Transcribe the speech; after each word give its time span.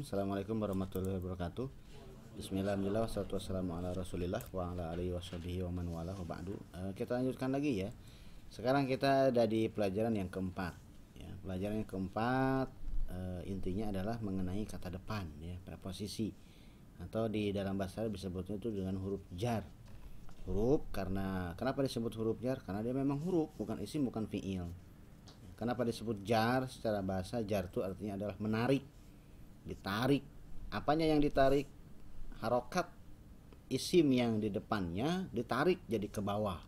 Assalamualaikum 0.00 0.56
warahmatullahi 0.56 1.20
wabarakatuh. 1.20 1.68
Bismillahirrahmanirrahim. 2.40 3.04
Wassalatu 3.04 3.36
wassalamu 3.36 3.76
ala 3.76 3.92
rasulillah 3.92 4.40
Wa 4.48 4.72
ala 4.72 4.96
wa 4.96 5.68
man 5.68 5.86
wa 5.92 6.00
ba'du. 6.24 6.56
Uh, 6.72 6.96
Kita 6.96 7.20
lanjutkan 7.20 7.52
lagi 7.52 7.84
ya. 7.84 7.92
Sekarang 8.48 8.88
kita 8.88 9.28
ada 9.28 9.44
di 9.44 9.68
pelajaran 9.68 10.16
yang 10.16 10.32
keempat 10.32 10.72
ya, 11.20 11.28
Pelajaran 11.44 11.84
yang 11.84 11.90
keempat 11.92 12.72
uh, 13.12 13.44
Intinya 13.44 13.92
adalah 13.92 14.16
mengenai 14.24 14.64
kata 14.64 14.88
depan 14.88 15.28
ya 15.36 15.60
Preposisi. 15.68 16.32
Atau 17.04 17.28
di 17.28 17.52
dalam 17.52 17.76
bahasa 17.76 18.00
Arab 18.00 18.16
disebutnya 18.16 18.56
itu 18.56 18.72
dengan 18.72 18.96
huruf 19.04 19.20
jar. 19.36 19.68
Huruf 20.48 20.88
karena 20.96 21.52
Kenapa 21.60 21.84
disebut 21.84 22.16
huruf 22.16 22.40
jar? 22.40 22.56
Karena 22.64 22.80
dia 22.80 22.96
memang 22.96 23.20
huruf 23.20 23.52
Bukan 23.52 23.76
isim, 23.84 24.08
bukan 24.08 24.24
fi'il. 24.24 24.64
Kenapa 25.60 25.84
disebut 25.84 26.24
jar? 26.24 26.64
Secara 26.72 27.04
bahasa 27.04 27.44
jar 27.44 27.68
itu 27.68 27.84
artinya 27.84 28.16
adalah 28.16 28.40
menarik, 28.40 28.80
ditarik. 29.70 30.26
Apanya 30.74 31.06
yang 31.06 31.22
ditarik? 31.22 31.70
Harokat 32.42 32.90
isim 33.70 34.10
yang 34.10 34.42
di 34.42 34.50
depannya 34.50 35.30
ditarik 35.30 35.78
jadi 35.86 36.10
ke 36.10 36.18
bawah. 36.18 36.58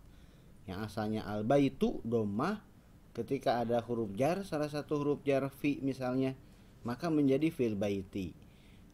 Yang 0.71 0.79
asalnya 0.87 1.27
alba 1.27 1.59
itu 1.59 1.99
domah 2.07 2.63
ketika 3.13 3.61
ada 3.61 3.83
huruf 3.83 4.15
jar 4.15 4.47
salah 4.47 4.71
satu 4.71 5.03
huruf 5.03 5.21
jar 5.27 5.51
fi 5.51 5.83
misalnya 5.83 6.39
maka 6.87 7.11
menjadi 7.11 7.51
fil 7.51 7.75
baiti. 7.75 8.31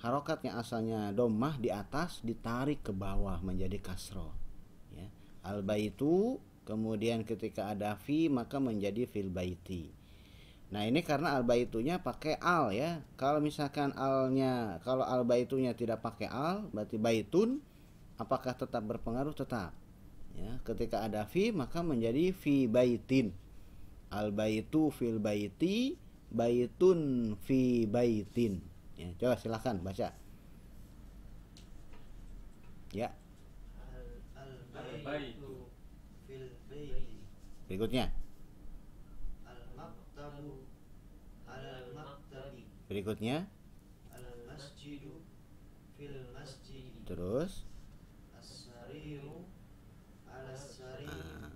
Harokat 0.01 0.47
yang 0.47 0.57
asalnya 0.57 1.13
domah 1.13 1.61
di 1.61 1.69
atas 1.69 2.25
ditarik 2.25 2.81
ke 2.87 2.95
bawah 2.95 3.43
menjadi 3.45 3.77
kasro. 3.83 4.33
Ya. 4.95 5.11
Alba 5.43 5.75
itu 5.75 6.39
Kemudian 6.69 7.25
ketika 7.25 7.73
ada 7.73 7.97
fi 7.97 8.29
maka 8.29 8.61
menjadi 8.61 9.09
fil 9.09 9.33
baiti. 9.33 9.89
Nah 10.69 10.85
ini 10.85 11.01
karena 11.01 11.33
al 11.33 11.49
baitunya 11.49 12.01
pakai 12.01 12.37
al 12.41 12.73
ya. 12.77 13.01
Kalau 13.17 13.41
misalkan 13.41 13.97
alnya 13.97 14.83
kalau 14.85 15.05
al 15.05 15.25
baitunya 15.25 15.73
tidak 15.73 16.05
pakai 16.05 16.29
al 16.29 16.69
berarti 16.73 17.01
baitun 17.01 17.65
apakah 18.19 18.53
tetap 18.53 18.83
berpengaruh 18.85 19.33
tetap. 19.33 19.73
Ya, 20.39 20.55
ketika 20.63 21.03
ada 21.03 21.27
fi 21.27 21.51
maka 21.51 21.83
menjadi 21.83 22.31
fi 22.35 22.71
baitin. 22.71 23.35
Al 24.09 24.33
baitu 24.33 24.89
fil 24.95 25.21
baiti, 25.21 25.99
baitun 26.31 27.35
fi 27.45 27.85
baitin. 27.85 28.63
Ya, 28.97 29.13
coba 29.19 29.37
silahkan 29.37 29.79
baca. 29.83 30.15
Ya. 32.95 33.09
Al 34.39 34.89
baitu 35.03 35.69
fil 36.25 36.49
baiti 36.71 37.19
Berikutnya. 37.69 38.09
al 39.45 39.61
maktabu 39.77 40.65
al 41.45 41.93
maktabi 41.93 42.65
Berikutnya. 42.89 43.47
Terus 47.09 47.69
Nah, 51.09 51.49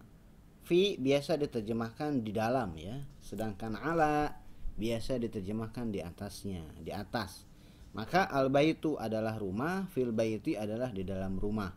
fi 0.64 0.96
biasa 0.96 1.36
diterjemahkan 1.36 2.24
di 2.24 2.32
dalam 2.32 2.72
ya, 2.80 3.04
sedangkan 3.20 3.76
ala 3.76 4.40
biasa 4.80 5.20
diterjemahkan 5.20 5.92
di 5.92 6.00
atasnya, 6.00 6.64
di 6.80 6.88
atas. 6.88 7.44
Maka 7.92 8.24
al 8.24 8.48
baitu 8.48 8.96
adalah 8.96 9.36
rumah, 9.36 9.84
fil 9.92 10.16
baiti 10.16 10.56
adalah 10.56 10.88
di 10.88 11.04
dalam 11.04 11.36
rumah. 11.36 11.76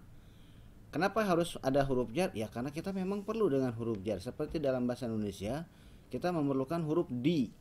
Kenapa 0.95 1.27
harus 1.27 1.59
ada 1.59 1.83
huruf 1.83 2.07
jar? 2.15 2.31
Ya 2.31 2.47
karena 2.47 2.71
kita 2.71 2.95
memang 2.95 3.27
perlu 3.27 3.51
dengan 3.51 3.75
huruf 3.75 3.99
jar. 3.99 4.23
Seperti 4.23 4.63
dalam 4.63 4.87
bahasa 4.87 5.11
Indonesia, 5.11 5.67
kita 6.07 6.31
memerlukan 6.31 6.79
huruf 6.87 7.11
di. 7.11 7.51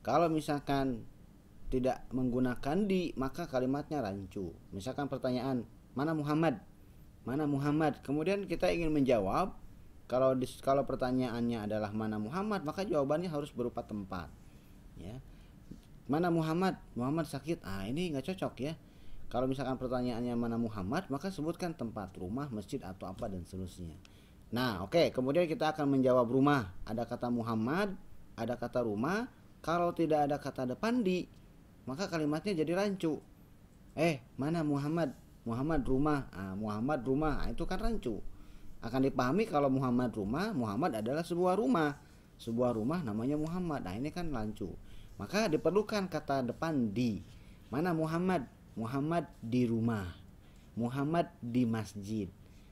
Kalau 0.00 0.32
misalkan 0.32 1.04
tidak 1.68 2.04
menggunakan 2.12 2.88
di, 2.88 3.12
maka 3.20 3.44
kalimatnya 3.44 4.00
rancu. 4.00 4.56
Misalkan 4.72 5.06
pertanyaan, 5.06 5.68
mana 5.92 6.16
Muhammad? 6.16 6.64
Mana 7.28 7.44
Muhammad? 7.44 8.00
Kemudian 8.00 8.48
kita 8.48 8.72
ingin 8.72 8.88
menjawab, 8.88 9.52
kalau 10.08 10.32
dis, 10.32 10.56
kalau 10.64 10.88
pertanyaannya 10.88 11.68
adalah 11.68 11.92
mana 11.92 12.16
Muhammad, 12.16 12.64
maka 12.64 12.88
jawabannya 12.88 13.28
harus 13.28 13.52
berupa 13.52 13.84
tempat. 13.84 14.32
Ya. 14.96 15.20
Mana 16.08 16.32
Muhammad? 16.32 16.80
Muhammad 16.96 17.28
sakit. 17.28 17.60
Ah, 17.60 17.84
ini 17.84 18.16
nggak 18.16 18.32
cocok 18.32 18.54
ya. 18.64 18.72
Kalau 19.28 19.44
misalkan 19.44 19.76
pertanyaannya 19.76 20.32
mana 20.32 20.56
Muhammad, 20.56 21.04
maka 21.12 21.28
sebutkan 21.28 21.76
tempat 21.76 22.16
rumah, 22.16 22.48
masjid 22.48 22.80
atau 22.80 23.04
apa 23.04 23.28
dan 23.28 23.44
seterusnya. 23.44 23.92
Nah, 24.48 24.88
oke, 24.88 25.12
kemudian 25.12 25.44
kita 25.44 25.76
akan 25.76 26.00
menjawab 26.00 26.24
rumah. 26.24 26.72
Ada 26.88 27.04
kata 27.04 27.28
Muhammad, 27.28 27.92
ada 28.40 28.56
kata 28.56 28.80
rumah. 28.80 29.28
Kalau 29.60 29.92
tidak 29.92 30.24
ada 30.24 30.40
kata 30.40 30.72
depan 30.72 31.04
di, 31.04 31.28
maka 31.88 32.04
kalimatnya 32.12 32.52
jadi 32.52 32.76
rancu. 32.76 33.16
Eh, 33.96 34.20
mana 34.36 34.60
Muhammad? 34.60 35.16
Muhammad 35.48 35.80
rumah. 35.88 36.28
Ah, 36.36 36.52
Muhammad 36.52 37.00
rumah. 37.08 37.40
Ah, 37.40 37.48
itu 37.48 37.64
kan 37.64 37.80
rancu. 37.80 38.20
Akan 38.84 39.00
dipahami 39.08 39.48
kalau 39.48 39.72
Muhammad 39.72 40.12
rumah, 40.12 40.52
Muhammad 40.52 41.00
adalah 41.00 41.24
sebuah 41.24 41.56
rumah. 41.56 41.96
Sebuah 42.36 42.76
rumah 42.76 43.00
namanya 43.00 43.40
Muhammad. 43.40 43.88
Nah, 43.88 43.96
ini 43.96 44.12
kan 44.12 44.28
rancu. 44.28 44.68
Maka 45.16 45.48
diperlukan 45.48 46.12
kata 46.12 46.44
depan 46.44 46.92
di. 46.92 47.24
Mana 47.72 47.96
Muhammad? 47.96 48.44
Muhammad 48.76 49.24
di 49.40 49.64
rumah. 49.64 50.12
Muhammad 50.76 51.32
di 51.42 51.64
masjid. 51.64 52.28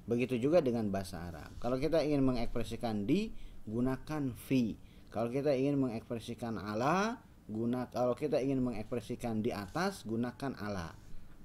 Begitu 0.06 0.38
juga 0.38 0.62
dengan 0.62 0.86
bahasa 0.92 1.26
Arab. 1.26 1.50
Kalau 1.58 1.80
kita 1.80 2.04
ingin 2.06 2.22
mengekspresikan 2.22 3.02
di, 3.08 3.34
gunakan 3.66 4.30
fi. 4.46 4.78
Kalau 5.10 5.32
kita 5.34 5.50
ingin 5.58 5.82
mengekspresikan 5.82 6.54
ala, 6.60 7.18
guna 7.46 7.86
kalau 7.94 8.14
kita 8.18 8.42
ingin 8.42 8.62
mengekspresikan 8.62 9.40
di 9.40 9.54
atas, 9.54 10.02
gunakan 10.02 10.52
ala. 10.58 10.92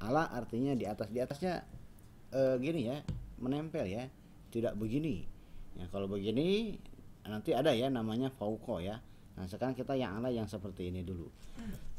Ala 0.01 0.29
artinya 0.33 0.73
di 0.73 0.85
atas. 0.89 1.07
Di 1.13 1.21
atasnya 1.21 1.61
eh, 2.33 2.55
gini 2.57 2.89
ya, 2.89 2.97
menempel 3.37 3.85
ya. 3.85 4.09
Tidak 4.51 4.75
begini. 4.75 5.23
Ya, 5.79 5.87
kalau 5.87 6.11
begini 6.11 6.75
nanti 7.23 7.53
ada 7.53 7.71
ya 7.71 7.87
namanya 7.87 8.33
fauko 8.33 8.81
ya. 8.81 8.99
Nah, 9.37 9.45
sekarang 9.47 9.77
kita 9.77 9.95
yang 9.95 10.19
ala 10.19 10.33
yang 10.33 10.49
seperti 10.49 10.91
ini 10.91 11.05
dulu. 11.05 11.29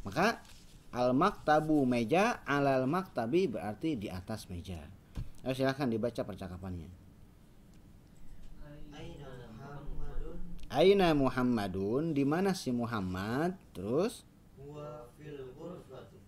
Maka 0.05 0.43
al 0.93 1.17
maktabu 1.17 1.89
meja 1.89 2.45
alal 2.45 2.85
maktabi 2.85 3.49
berarti 3.49 3.97
di 3.97 4.13
atas 4.13 4.51
meja. 4.53 4.83
Ayo 5.43 5.55
silahkan 5.57 5.89
dibaca 5.89 6.23
percakapannya. 6.23 6.91
aina 8.93 9.31
muhammadun 9.57 10.39
Aina 10.73 11.13
Muhammadun? 11.13 12.17
Di 12.17 12.25
mana 12.25 12.57
si 12.57 12.73
Muhammad? 12.73 13.61
Terus 13.77 14.25
huwa 14.57 15.05
fil 15.21 15.53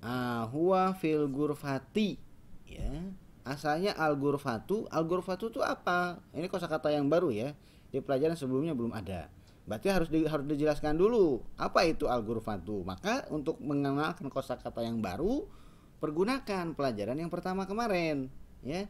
ah 0.05 0.45
huwa 0.53 0.93
fil 1.01 1.25
gurfati. 1.33 2.21
Ya. 2.69 3.09
Asalnya 3.45 3.97
al 3.97 4.21
gurfatu, 4.21 4.85
al 4.93 5.09
gurfatu 5.09 5.49
itu 5.49 5.65
apa? 5.65 6.21
Ini 6.37 6.45
kosakata 6.53 6.93
yang 6.93 7.09
baru 7.09 7.33
ya. 7.33 7.57
Di 7.89 8.05
pelajaran 8.05 8.37
sebelumnya 8.37 8.77
belum 8.77 8.93
ada. 8.93 9.33
Berarti 9.65 9.89
harus 9.89 10.13
di, 10.13 10.29
harus 10.29 10.45
dijelaskan 10.45 11.01
dulu 11.01 11.41
apa 11.57 11.89
itu 11.89 12.05
al 12.05 12.21
gurfatu. 12.21 12.85
Maka 12.85 13.25
untuk 13.33 13.57
mengenalkan 13.65 14.29
kosakata 14.29 14.85
yang 14.85 15.01
baru, 15.01 15.49
pergunakan 16.05 16.77
pelajaran 16.77 17.17
yang 17.17 17.33
pertama 17.33 17.65
kemarin, 17.65 18.29
ya. 18.61 18.85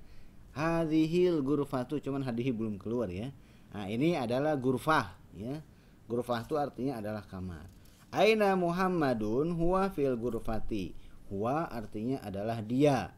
Hadhil 0.54 1.42
gurfatu, 1.46 2.02
cuman 2.02 2.26
hadihi 2.26 2.50
belum 2.50 2.78
keluar 2.78 3.06
ya. 3.10 3.30
Nah, 3.74 3.90
ini 3.90 4.14
adalah 4.14 4.54
gurfah, 4.54 5.18
ya. 5.34 5.60
Gurfah 6.04 6.44
itu 6.44 6.54
artinya 6.60 7.00
adalah 7.00 7.24
kamar. 7.24 7.66
Aina 8.14 8.54
Muhammadun 8.54 9.56
huwa 9.58 9.90
fil 9.90 10.14
gurfati. 10.14 10.94
Huwa 11.32 11.66
artinya 11.66 12.22
adalah 12.22 12.62
dia. 12.62 13.10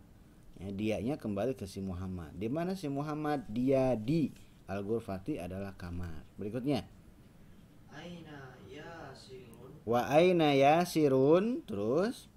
Ya, 0.57 0.73
dianya 0.73 1.21
kembali 1.21 1.53
ke 1.53 1.69
si 1.69 1.85
Muhammad. 1.85 2.33
Di 2.33 2.49
mana 2.49 2.73
si 2.73 2.89
Muhammad? 2.89 3.45
Dia 3.53 3.93
di 3.93 4.33
al 4.65 4.81
gurfati 4.81 5.37
adalah 5.37 5.77
kamar. 5.77 6.25
Berikutnya. 6.41 6.89
aina 7.93 8.57
yasirun 8.65 9.85
Wa 9.85 10.09
aina 10.09 10.57
yasirun 10.57 11.61
terus 11.69 12.33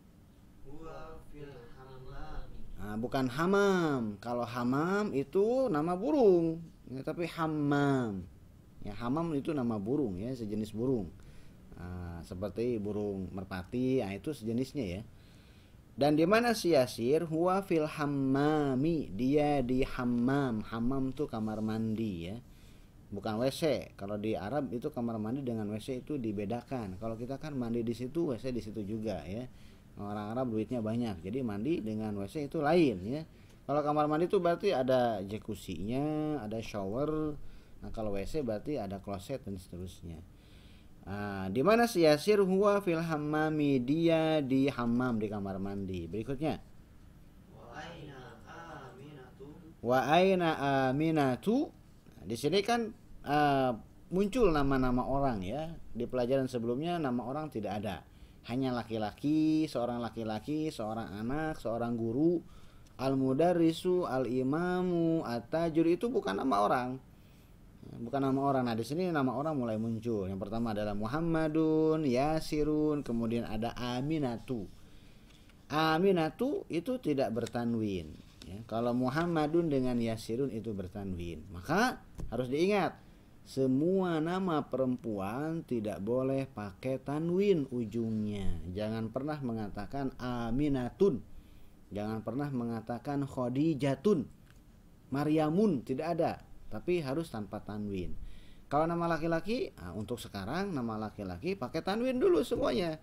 huwa 0.68 1.24
fil 1.32 1.56
hammami 1.80 2.60
Nah, 2.76 2.96
bukan 3.00 3.32
hamam. 3.32 4.20
Kalau 4.20 4.44
hamam 4.44 5.16
itu 5.16 5.72
nama 5.72 5.96
burung, 5.96 6.60
ya, 6.92 7.06
tapi 7.08 7.24
hamam. 7.30 8.28
Ya, 8.84 8.96
hamam 8.96 9.36
itu 9.36 9.52
nama 9.52 9.76
burung 9.76 10.20
ya, 10.20 10.32
sejenis 10.32 10.72
burung. 10.72 11.12
Nah, 11.76 12.24
seperti 12.24 12.80
burung 12.80 13.32
merpati, 13.32 14.04
nah, 14.04 14.12
itu 14.16 14.32
sejenisnya 14.36 14.86
ya. 15.00 15.02
Dan 16.00 16.16
di 16.16 16.24
mana 16.24 16.56
si 16.56 16.72
Yasir? 16.72 17.28
Huwa 17.28 17.60
fil 17.60 17.84
hammami. 17.84 19.12
Dia 19.12 19.60
di 19.60 19.84
hammam. 19.84 20.64
Hammam 20.64 21.12
tuh 21.12 21.28
kamar 21.28 21.60
mandi 21.60 22.32
ya. 22.32 22.40
Bukan 23.12 23.36
WC. 23.36 23.92
Kalau 24.00 24.16
di 24.16 24.32
Arab 24.32 24.72
itu 24.72 24.88
kamar 24.96 25.20
mandi 25.20 25.44
dengan 25.44 25.68
WC 25.68 26.08
itu 26.08 26.16
dibedakan. 26.16 26.96
Kalau 27.04 27.20
kita 27.20 27.36
kan 27.36 27.52
mandi 27.52 27.84
di 27.84 27.92
situ, 27.92 28.32
WC 28.32 28.56
di 28.56 28.64
situ 28.64 28.80
juga 28.88 29.20
ya. 29.28 29.44
Orang 30.00 30.32
Arab 30.32 30.56
duitnya 30.56 30.80
banyak. 30.80 31.20
Jadi 31.20 31.44
mandi 31.44 31.84
dengan 31.84 32.16
WC 32.16 32.48
itu 32.48 32.64
lain 32.64 33.04
ya. 33.04 33.28
Kalau 33.68 33.84
kamar 33.84 34.08
mandi 34.08 34.32
itu 34.32 34.40
berarti 34.40 34.72
ada 34.72 35.20
jacuzzi-nya, 35.20 36.40
ada 36.48 36.64
shower. 36.64 37.36
Nah, 37.80 37.90
kalau 37.96 38.16
WC 38.16 38.44
berarti 38.44 38.76
ada 38.76 39.00
kloset 39.00 39.44
dan 39.48 39.56
seterusnya. 39.56 40.20
Nah, 41.10 41.48
di 41.50 41.64
mana 41.64 41.88
si 41.88 42.04
Yasir 42.06 42.44
huwa 42.44 42.84
fil 42.84 43.02
hammami 43.02 43.80
dia 43.82 44.44
di 44.44 44.68
hammam 44.68 45.18
di 45.18 45.32
kamar 45.32 45.58
mandi. 45.58 46.06
Berikutnya. 46.06 46.60
Wa 49.80 50.12
aina 50.12 50.52
aminatu. 50.92 51.72
Nah, 52.20 52.26
di 52.28 52.36
sini 52.36 52.60
kan 52.60 52.92
eh, 53.24 53.72
muncul 54.12 54.52
nama-nama 54.52 55.08
orang 55.08 55.40
ya. 55.40 55.72
Di 55.96 56.04
pelajaran 56.04 56.52
sebelumnya 56.52 57.00
nama 57.00 57.24
orang 57.26 57.48
tidak 57.48 57.80
ada. 57.80 58.04
Hanya 58.52 58.76
laki-laki, 58.76 59.66
seorang 59.72 60.04
laki-laki, 60.04 60.74
seorang 60.74 61.10
anak, 61.16 61.62
seorang 61.62 61.96
guru, 61.96 62.42
al-mudarrisu, 63.00 64.10
al-imamu, 64.10 65.24
at-tajur 65.24 65.86
itu 65.86 66.12
bukan 66.12 66.38
nama 66.38 66.56
orang. 66.66 66.90
Bukan 68.00 68.24
nama 68.24 68.40
orang. 68.40 68.64
Nah, 68.72 68.80
di 68.80 68.88
sini 68.88 69.12
nama 69.12 69.36
orang 69.36 69.60
mulai 69.60 69.76
muncul. 69.76 70.24
Yang 70.32 70.40
pertama 70.48 70.72
adalah 70.72 70.96
Muhammadun, 70.96 72.08
Yasirun, 72.08 73.04
kemudian 73.04 73.44
ada 73.44 73.76
Aminatu. 73.76 74.72
Aminatu 75.68 76.64
itu 76.72 76.96
tidak 77.04 77.36
bertanwin. 77.36 78.16
Ya, 78.48 78.64
kalau 78.66 78.96
Muhammadun 78.96 79.68
dengan 79.68 80.00
Yasirun 80.00 80.50
itu 80.56 80.72
bertanwin. 80.72 81.44
Maka 81.52 82.00
harus 82.32 82.48
diingat 82.48 82.98
semua 83.50 84.22
nama 84.24 84.62
perempuan 84.66 85.68
tidak 85.68 86.00
boleh 86.00 86.48
pakai 86.48 87.04
tanwin 87.04 87.68
ujungnya. 87.68 88.64
Jangan 88.72 89.12
pernah 89.12 89.44
mengatakan 89.44 90.16
Aminatun. 90.18 91.20
Jangan 91.90 92.22
pernah 92.22 92.50
mengatakan 92.54 93.26
Khadijatun. 93.26 94.30
Maryamun 95.10 95.82
tidak 95.82 96.08
ada, 96.14 96.32
tapi 96.70 97.02
harus 97.02 97.30
tanpa 97.34 97.62
tanwin. 97.62 98.14
Kalau 98.70 98.86
nama 98.86 99.10
laki-laki, 99.10 99.74
nah, 99.74 99.98
untuk 99.98 100.22
sekarang 100.22 100.70
nama 100.70 101.10
laki-laki 101.10 101.58
pakai 101.58 101.82
tanwin 101.82 102.22
dulu 102.22 102.46
semuanya. 102.46 103.02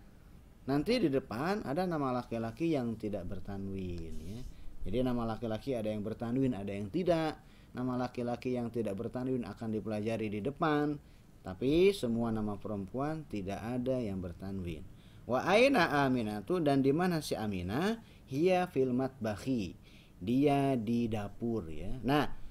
Nanti 0.66 0.98
di 0.98 1.10
depan 1.10 1.66
ada 1.66 1.86
nama 1.86 2.14
laki-laki 2.14 2.74
yang 2.74 2.94
tidak 2.98 3.26
bertanwin 3.26 4.14
ya. 4.22 4.40
Jadi 4.86 5.02
nama 5.02 5.26
laki-laki 5.26 5.74
ada 5.74 5.90
yang 5.90 6.06
bertanwin, 6.06 6.54
ada 6.54 6.70
yang 6.70 6.86
tidak. 6.94 7.42
Nama 7.74 8.06
laki-laki 8.06 8.54
yang 8.54 8.70
tidak 8.70 8.94
bertanwin 8.94 9.42
akan 9.42 9.68
dipelajari 9.74 10.30
di 10.30 10.40
depan, 10.40 10.94
tapi 11.42 11.90
semua 11.90 12.30
nama 12.30 12.54
perempuan 12.54 13.26
tidak 13.26 13.58
ada 13.58 13.98
yang 13.98 14.22
bertanwin. 14.22 14.86
Wa 15.26 15.42
aina 15.42 16.06
Aminatu 16.06 16.62
dan 16.62 16.86
di 16.86 16.94
mana 16.94 17.18
si 17.18 17.34
Aminah? 17.34 17.98
Hiya 18.30 18.70
fil 18.70 18.94
matbahi. 18.94 19.74
Dia 20.22 20.78
di 20.78 21.10
dapur 21.10 21.66
ya. 21.66 21.98
Nah, 22.06 22.45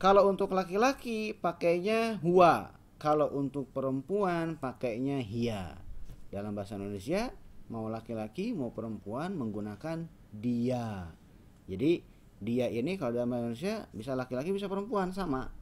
kalau 0.00 0.32
untuk 0.32 0.56
laki-laki 0.56 1.36
pakainya 1.36 2.16
huwa. 2.24 2.72
Kalau 2.96 3.28
untuk 3.36 3.68
perempuan 3.68 4.56
pakainya 4.56 5.20
hiya. 5.20 5.76
Dalam 6.32 6.56
bahasa 6.56 6.80
Indonesia 6.80 7.28
mau 7.68 7.92
laki-laki 7.92 8.56
mau 8.56 8.72
perempuan 8.72 9.36
menggunakan 9.36 10.08
dia. 10.32 11.12
Jadi 11.68 12.00
dia 12.40 12.72
ini 12.72 12.96
kalau 12.96 13.12
dalam 13.12 13.28
bahasa 13.28 13.44
Indonesia 13.52 13.76
bisa 13.92 14.16
laki-laki 14.16 14.56
bisa 14.56 14.72
perempuan 14.72 15.12
sama. 15.12 15.52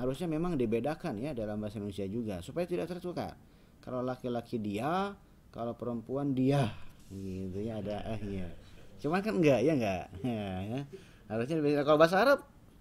Harusnya 0.00 0.32
memang 0.32 0.56
dibedakan 0.56 1.20
ya 1.20 1.36
dalam 1.36 1.60
bahasa 1.60 1.76
Indonesia 1.76 2.08
juga 2.08 2.40
supaya 2.40 2.64
tidak 2.64 2.88
tertukar. 2.88 3.36
Kalau 3.84 4.00
laki-laki 4.00 4.56
dia, 4.56 5.12
kalau 5.52 5.76
perempuan 5.76 6.32
dia 6.32 6.72
gitu 7.12 7.60
ya 7.60 7.76
ada 7.84 8.08
ahnya. 8.08 8.48
Cuman 9.00 9.20
kan 9.20 9.36
enggak 9.36 9.60
ya 9.60 9.72
enggak. 9.76 10.04
Ya, 10.24 10.48
ya. 10.64 10.80
Harusnya 11.28 11.60
kalau 11.84 12.00
bahasa 12.00 12.16
Arab 12.24 12.40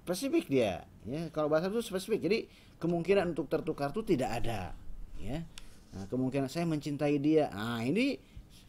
spesifik 0.09 0.49
dia 0.49 0.89
ya. 1.05 1.29
Kalau 1.29 1.53
bahasa 1.53 1.69
itu 1.69 1.85
spesifik. 1.85 2.25
Jadi 2.25 2.37
kemungkinan 2.81 3.37
untuk 3.37 3.45
tertukar 3.45 3.93
itu 3.93 4.01
tidak 4.01 4.41
ada 4.41 4.73
ya. 5.21 5.45
Nah, 5.93 6.09
kemungkinan 6.09 6.49
saya 6.49 6.65
mencintai 6.65 7.21
dia. 7.21 7.53
Nah, 7.53 7.85
ini 7.85 8.17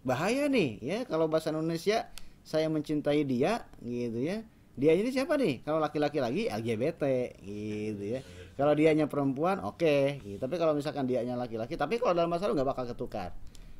bahaya 0.04 0.52
nih 0.52 0.80
ya 0.84 0.98
kalau 1.08 1.32
bahasa 1.32 1.48
Indonesia 1.48 2.12
saya 2.44 2.68
mencintai 2.68 3.24
dia 3.24 3.64
gitu 3.80 4.20
ya. 4.20 4.44
Dia 4.76 4.92
ini 4.92 5.08
siapa 5.08 5.40
nih? 5.40 5.64
Kalau 5.64 5.80
laki-laki 5.80 6.20
lagi 6.20 6.42
LGBT 6.52 7.02
gitu 7.40 8.04
ya. 8.04 8.20
Kalau 8.60 8.76
dianya 8.76 9.08
perempuan 9.08 9.64
oke, 9.64 10.20
gitu. 10.20 10.36
Tapi 10.36 10.60
kalau 10.60 10.76
misalkan 10.76 11.08
dianya 11.08 11.32
laki-laki, 11.32 11.80
tapi 11.80 11.96
kalau 11.96 12.12
dalam 12.12 12.28
bahasa 12.28 12.44
Arab 12.44 12.60
nggak 12.60 12.68
bakal 12.68 12.84
ketukar. 12.92 13.32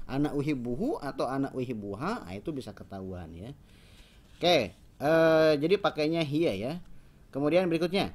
Anak 0.09 0.33
uhibuhu 0.33 0.97
atau 0.97 1.29
anak 1.29 1.53
uhibuha, 1.53 2.25
nah 2.25 2.33
itu 2.33 2.49
bisa 2.51 2.73
ketahuan 2.73 3.29
ya. 3.37 3.53
Oke, 4.41 4.73
eh, 4.73 5.53
jadi 5.61 5.77
pakainya 5.77 6.25
hiya 6.25 6.53
ya. 6.57 6.73
Kemudian 7.31 7.71
berikutnya, 7.71 8.11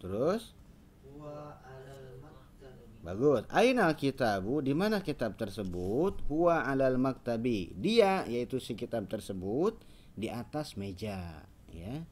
terus 0.00 0.56
Huwa 1.04 1.60
alal 1.62 2.18
maktabi 2.24 2.84
Bagus. 3.04 3.42
Ainal 3.52 3.92
kitabu 3.94 4.64
di 4.64 4.72
mana 4.72 5.04
kitab 5.04 5.36
tersebut? 5.36 6.24
Huwa 6.26 6.64
alal 6.64 6.96
maktabi. 6.96 7.70
Dia 7.76 8.24
yaitu 8.26 8.58
si 8.58 8.74
kitab 8.74 9.06
tersebut 9.06 9.76
di 10.16 10.26
atas 10.26 10.74
meja, 10.74 11.46
ya. 11.70 12.02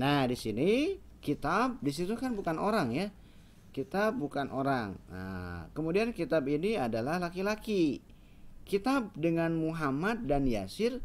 Nah, 0.00 0.24
di 0.24 0.34
sini 0.38 0.96
kitab 1.20 1.78
di 1.84 1.92
situ 1.92 2.16
kan 2.16 2.32
bukan 2.32 2.56
orang 2.56 2.90
ya. 2.94 3.12
Kitab 3.72 4.16
bukan 4.20 4.52
orang. 4.52 4.96
Nah, 5.08 5.68
kemudian 5.72 6.12
kitab 6.12 6.44
ini 6.48 6.76
adalah 6.76 7.20
laki-laki. 7.20 8.04
Kitab 8.62 9.12
dengan 9.16 9.56
Muhammad 9.56 10.28
dan 10.28 10.44
Yasir 10.44 11.00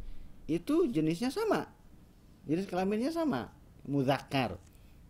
itu 0.48 0.88
jenisnya 0.90 1.32
sama. 1.32 1.77
Jenis 2.48 2.64
kelaminnya 2.72 3.12
sama, 3.12 3.52
muzakkar. 3.84 4.56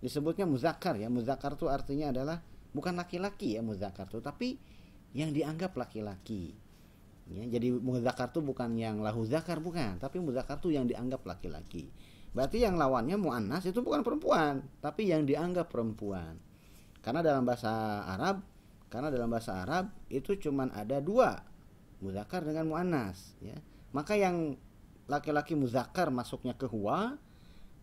Disebutnya 0.01 0.49
muzakkar 0.49 0.97
ya. 0.97 1.05
Muzakkar 1.09 1.53
itu 1.53 1.69
artinya 1.69 2.09
adalah 2.09 2.41
bukan 2.73 2.97
laki-laki 2.97 3.57
ya 3.57 3.61
muzakkar 3.65 4.05
itu 4.09 4.21
tapi 4.21 4.57
yang 5.13 5.33
dianggap 5.33 5.77
laki-laki. 5.77 6.57
Ya 7.27 7.43
jadi 7.45 7.75
muzakkar 7.77 8.33
itu 8.33 8.41
bukan 8.41 8.73
yang 8.73 9.05
lahu 9.05 9.21
zakar 9.29 9.61
bukan. 9.61 10.01
Tapi 10.01 10.17
muzakkar 10.17 10.57
itu 10.57 10.73
yang 10.73 10.89
dianggap 10.89 11.21
laki-laki. 11.25 11.93
Berarti 12.33 12.61
yang 12.61 12.77
lawannya 12.77 13.17
muannas 13.17 13.65
itu 13.65 13.81
bukan 13.81 14.01
perempuan 14.01 14.65
tapi 14.81 15.09
yang 15.09 15.25
dianggap 15.25 15.69
perempuan. 15.69 16.41
Karena 17.05 17.21
dalam 17.21 17.45
bahasa 17.45 18.01
Arab 18.05 18.41
karena 18.87 19.13
dalam 19.13 19.29
bahasa 19.29 19.61
Arab 19.61 19.93
itu 20.07 20.37
cuman 20.39 20.73
ada 20.73 20.97
dua 21.03 21.37
muzakkar 22.01 22.45
dengan 22.45 22.69
muannas 22.69 23.37
ya. 23.41 23.57
Maka 23.93 24.17
yang 24.17 24.57
laki-laki 25.07 25.55
muzakkar 25.55 26.11
masuknya 26.11 26.53
ke 26.53 26.67
huwa 26.67 27.15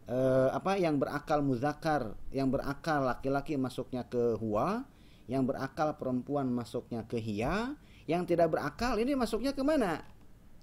eh, 0.09 0.49
apa 0.53 0.77
yang 0.77 1.01
berakal 1.01 1.41
muzakkar, 1.41 2.17
yang 2.35 2.49
berakal 2.53 3.05
laki-laki 3.05 3.57
masuknya 3.57 4.05
ke 4.05 4.37
huwa, 4.37 4.85
yang 5.31 5.49
berakal 5.49 5.97
perempuan 5.97 6.49
masuknya 6.53 7.05
ke 7.09 7.17
hiya, 7.17 7.77
yang 8.05 8.29
tidak 8.29 8.53
berakal 8.53 9.01
ini 9.01 9.17
masuknya 9.17 9.57
ke 9.57 9.65
mana? 9.65 10.05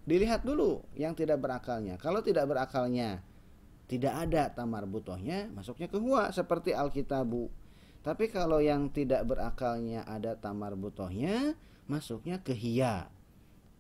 Dilihat 0.05 0.45
dulu 0.45 0.81
yang 0.97 1.13
tidak 1.13 1.41
berakalnya. 1.41 1.97
Kalau 1.97 2.25
tidak 2.25 2.49
berakalnya 2.49 3.21
tidak 3.91 4.13
ada 4.23 4.47
tamar 4.55 4.87
butohnya, 4.87 5.51
masuknya 5.51 5.91
ke 5.91 5.99
huwa 5.99 6.31
seperti 6.31 6.71
alkitabu. 6.71 7.51
Tapi 8.01 8.31
kalau 8.31 8.63
yang 8.63 8.89
tidak 8.89 9.27
berakalnya 9.27 10.07
ada 10.07 10.33
tamar 10.39 10.73
butohnya, 10.73 11.53
masuknya 11.91 12.39
ke 12.41 12.55
hiya. 12.55 13.11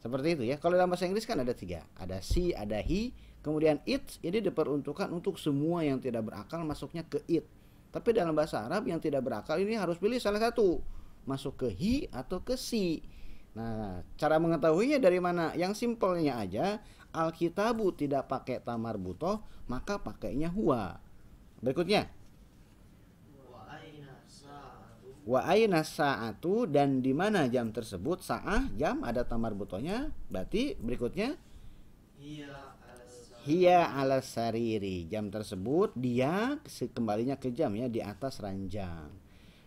Seperti 0.03 0.35
itu 0.35 0.43
ya. 0.51 0.59
Kalau 0.59 0.75
dalam 0.75 0.91
bahasa 0.91 1.07
Inggris 1.07 1.23
kan 1.23 1.39
ada 1.39 1.55
tiga, 1.55 1.87
ada 1.95 2.19
si, 2.19 2.51
ada 2.51 2.77
he, 2.83 3.15
kemudian 3.41 3.81
it. 3.85 4.21
Ini 4.21 4.41
diperuntukkan 4.41 5.09
untuk 5.13 5.37
semua 5.37 5.85
yang 5.85 6.01
tidak 6.01 6.25
berakal 6.29 6.61
masuknya 6.65 7.05
ke 7.05 7.21
it. 7.29 7.45
Tapi 7.91 8.15
dalam 8.15 8.31
bahasa 8.31 8.63
Arab 8.63 8.87
yang 8.87 9.03
tidak 9.03 9.21
berakal 9.21 9.59
ini 9.59 9.75
harus 9.75 9.99
pilih 9.99 10.15
salah 10.17 10.39
satu, 10.39 10.79
masuk 11.27 11.59
ke 11.59 11.67
he 11.69 11.95
atau 12.09 12.39
ke 12.39 12.55
si. 12.55 13.03
Nah, 13.51 13.99
cara 14.15 14.39
mengetahuinya 14.39 14.95
dari 14.95 15.19
mana? 15.19 15.51
Yang 15.59 15.83
simpelnya 15.83 16.39
aja, 16.39 16.79
Alkitabu 17.11 17.91
tidak 17.91 18.31
pakai 18.31 18.63
tamar 18.63 18.95
butoh, 18.95 19.43
maka 19.67 19.99
pakainya 19.99 20.47
huwa. 20.47 21.03
Berikutnya, 21.59 22.07
Wa 25.21 25.45
aina 25.45 25.85
sa'atu 25.85 26.65
dan 26.65 27.05
di 27.05 27.13
mana 27.13 27.45
jam 27.45 27.69
tersebut 27.69 28.25
sa'ah 28.25 28.73
jam 28.73 29.05
ada 29.05 29.21
tamar 29.21 29.53
butohnya 29.53 30.09
berarti 30.33 30.73
berikutnya 30.81 31.37
Hiya 32.17 32.80
hiya 33.45 33.93
ala 33.97 34.21
sariri. 34.21 35.09
Jam 35.09 35.33
tersebut 35.33 35.93
dia 35.97 36.61
kembalinya 36.93 37.37
ke 37.37 37.49
jam 37.49 37.73
ya 37.73 37.89
di 37.89 38.01
atas 38.01 38.37
ranjang. 38.41 39.09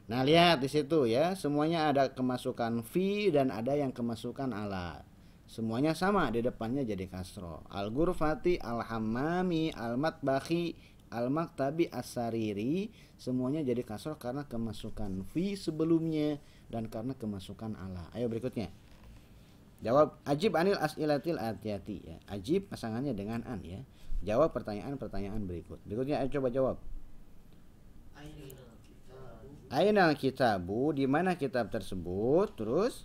Nah 0.05 0.21
lihat 0.21 0.61
di 0.61 0.69
situ 0.69 1.09
ya 1.09 1.33
semuanya 1.35 1.89
ada 1.91 2.13
kemasukan 2.13 2.85
fi 2.85 3.33
dan 3.33 3.49
ada 3.49 3.73
yang 3.73 3.91
kemasukan 3.91 4.53
ala 4.53 5.01
semuanya 5.49 5.97
sama 5.97 6.29
di 6.31 6.45
depannya 6.45 6.85
jadi 6.85 7.09
kasro. 7.09 7.65
Al 7.73 7.89
ghurfati 7.89 8.61
al 8.61 8.85
matbahi 9.97 10.95
al 11.15 11.31
maktabi 11.31 11.87
as-sariri 11.95 12.91
semuanya 13.15 13.63
jadi 13.63 13.87
kasro 13.87 14.19
karena 14.19 14.45
kemasukan 14.51 15.23
fi 15.31 15.55
sebelumnya 15.55 16.43
dan 16.67 16.91
karena 16.91 17.15
kemasukan 17.15 17.79
ala 17.79 18.11
ayo 18.19 18.27
berikutnya 18.27 18.75
Jawab 19.85 20.17
ajib 20.25 20.57
anil 20.57 20.81
as'ilatil 20.81 21.37
atiyati 21.37 21.97
ya. 22.01 22.17
Ajib 22.33 22.73
pasangannya 22.73 23.13
dengan 23.13 23.45
an 23.45 23.61
ya. 23.61 23.85
Jawab 24.25 24.57
pertanyaan-pertanyaan 24.57 25.45
berikut. 25.45 25.77
Berikutnya 25.85 26.25
ayo 26.25 26.33
coba 26.33 26.49
jawab. 26.49 26.77
Ainal 29.69 30.17
kitabu 30.17 30.97
di 30.97 31.05
mana 31.05 31.37
kitab 31.37 31.69
tersebut? 31.69 32.57
Terus 32.57 33.05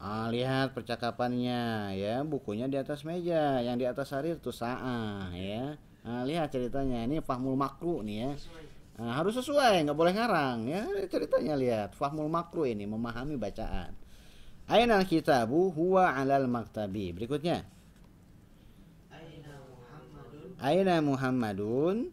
ah, 0.00 0.26
lihat 0.32 0.72
percakapannya 0.72 1.92
ya, 1.94 2.24
bukunya 2.24 2.66
di 2.66 2.80
atas 2.80 3.04
meja, 3.04 3.60
yang 3.60 3.76
di 3.76 3.84
atas 3.84 4.10
sarir 4.10 4.40
tuh 4.40 4.56
saah 4.56 5.28
ya. 5.36 5.76
Nah, 6.02 6.26
lihat 6.26 6.50
ceritanya 6.50 7.06
ini 7.06 7.22
fahmul 7.22 7.54
makru 7.54 8.02
nih 8.02 8.16
ya. 8.26 8.30
Nah, 9.00 9.16
harus 9.16 9.32
sesuai, 9.40 9.88
nggak 9.88 9.96
boleh 9.96 10.12
ngarang 10.12 10.68
ya. 10.68 10.84
Ceritanya 11.08 11.56
lihat, 11.56 11.96
fahmul 11.96 12.28
makru 12.28 12.68
ini 12.68 12.84
memahami 12.84 13.40
bacaan. 13.40 13.96
Ainal 14.68 15.08
kitabu 15.08 15.72
huwa 15.72 16.12
alal 16.12 16.46
maktabi. 16.46 17.10
Berikutnya, 17.16 17.64
aina 20.62 21.00
muhammadun 21.02 22.12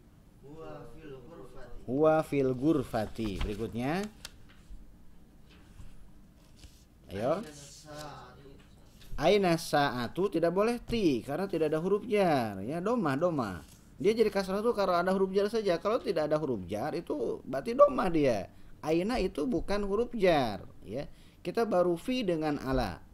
huwa 1.86 2.22
fil 2.26 2.50
gurfati. 2.54 3.38
Berikutnya. 3.38 4.02
Ayo. 7.10 7.42
aina 9.18 9.58
sa'atu 9.58 10.30
Aina 10.30 10.32
tidak 10.32 10.54
boleh 10.54 10.78
ti 10.78 11.26
karena 11.26 11.50
tidak 11.50 11.74
ada 11.74 11.82
huruf 11.82 12.06
jar 12.06 12.62
ya 12.62 12.78
domah 12.78 13.18
domah. 13.18 13.69
Dia 14.00 14.16
jadi 14.16 14.32
kasrah 14.32 14.64
itu 14.64 14.72
kalau 14.72 14.96
ada 14.96 15.12
huruf 15.12 15.28
jar 15.36 15.52
saja. 15.52 15.76
Kalau 15.76 16.00
tidak 16.00 16.32
ada 16.32 16.40
huruf 16.40 16.64
jar 16.64 16.96
itu 16.96 17.44
berarti 17.44 17.76
domah 17.76 18.08
dia. 18.08 18.48
Aina 18.80 19.20
itu 19.20 19.44
bukan 19.44 19.84
huruf 19.84 20.16
jar 20.16 20.64
ya. 20.88 21.04
Kita 21.44 21.68
baru 21.68 22.00
fi 22.00 22.24
dengan 22.24 22.56
ala. 22.56 23.04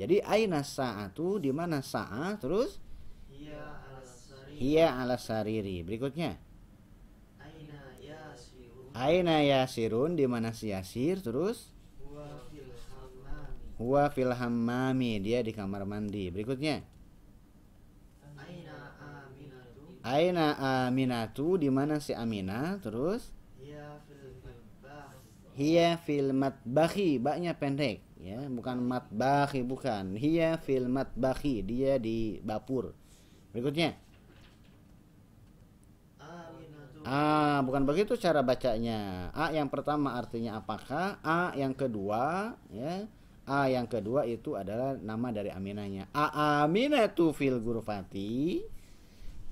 Jadi 0.00 0.24
aina 0.24 0.64
sa'atu 0.64 1.36
di 1.36 1.52
mana 1.52 1.84
sa'a 1.84 2.40
terus 2.40 2.80
hiya 3.28 3.68
ala 3.84 4.00
sarir 4.00 4.56
hiya 4.56 4.86
ala 4.96 5.16
sariri. 5.20 5.76
Berikutnya 5.84 6.40
aina 7.36 7.80
yasiru 8.00 8.88
aina 8.96 9.36
yasirun 9.44 10.16
di 10.16 10.24
mana 10.24 10.56
si 10.56 10.72
yasir 10.72 11.20
terus 11.20 11.68
huwa 12.00 12.48
fil 12.48 12.72
hammami 12.72 13.76
huwa 13.76 14.04
fil 14.08 14.32
hammami 14.32 15.20
dia 15.20 15.44
di 15.44 15.52
kamar 15.52 15.84
mandi. 15.84 16.32
Berikutnya 16.32 16.80
aina 18.40 18.96
aminatu 19.04 19.89
Aina 20.00 20.56
Aminatu 20.88 21.60
di 21.60 21.68
mana 21.68 22.00
si 22.00 22.16
Aminah 22.16 22.80
terus? 22.80 23.36
Hiya 23.60 24.00
fil 24.08 24.32
mibah 24.40 25.08
hiya 25.52 25.88
fil 26.00 26.30
matbahi 26.32 27.20
baknya 27.20 27.52
pendek. 27.52 28.00
Ya 28.20 28.40
bukan 28.48 28.80
matbahi 28.80 29.60
bukan. 29.60 30.16
Hiya 30.16 30.56
fil 30.60 30.88
matbahi 30.88 31.60
dia 31.60 32.00
di 32.00 32.40
dapur. 32.40 32.96
Berikutnya. 33.52 33.96
Ah 37.00 37.64
bukan 37.64 37.84
begitu 37.88 38.16
cara 38.16 38.44
bacanya. 38.44 39.32
A 39.32 39.52
yang 39.52 39.68
pertama 39.68 40.16
artinya 40.16 40.60
apakah? 40.60 41.20
A 41.20 41.52
yang 41.56 41.76
kedua 41.76 42.56
ya. 42.72 43.04
A 43.48 43.68
yang 43.68 43.88
kedua 43.88 44.24
itu 44.28 44.54
adalah 44.54 44.94
nama 45.00 45.32
dari 45.34 45.50
Aminahnya 45.50 46.06
a 46.14 46.62
Aminatu 46.62 47.34
fil 47.34 47.58
gurfati 47.58 48.62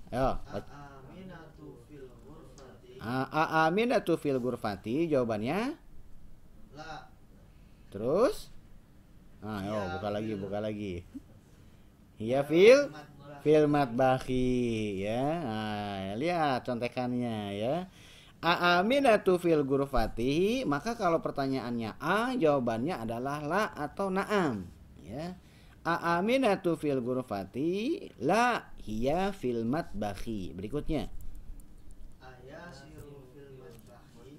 Ayo, 0.09 0.41
bac- 0.49 0.65
aminatu 0.73 1.85
fil 1.85 2.07
ghurfati 2.25 2.93
a, 3.01 3.29
a 3.29 3.43
Aminatu 3.69 4.13
fil 4.17 4.39
gurfati 4.41 4.95
jawabannya 5.09 5.77
la 6.77 7.09
Terus? 7.93 8.53
Ah, 9.41 9.63
yo, 9.65 9.77
Ya, 9.77 9.81
buka 9.97 10.09
lagi, 10.13 10.33
buka 10.37 10.59
lagi. 10.61 10.95
Hiya 12.19 12.43
fil 12.45 12.91
fil 13.41 13.65
matbahi 13.71 14.49
ya. 15.07 15.23
Nah, 15.41 16.01
lihat 16.19 16.67
contekannya 16.67 17.55
ya. 17.55 17.75
A 18.45 18.79
aminatu 18.83 19.39
fil 19.41 19.63
gurfati, 19.67 20.63
maka 20.63 20.95
kalau 20.95 21.19
pertanyaannya 21.19 21.99
A, 21.99 22.35
jawabannya 22.39 23.03
adalah 23.03 23.43
la 23.43 23.65
atau 23.75 24.11
na'am, 24.15 24.63
ya. 25.03 25.35
A 25.89 26.21
aminatu 26.21 26.77
fil 26.77 27.01
gurfati, 27.01 27.97
la 28.21 28.61
hiya 28.85 29.33
fil 29.33 29.65
matbahi. 29.65 30.53
Berikutnya. 30.53 31.09